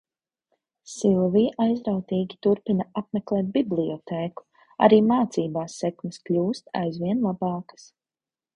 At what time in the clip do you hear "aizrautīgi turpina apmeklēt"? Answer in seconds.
1.65-3.53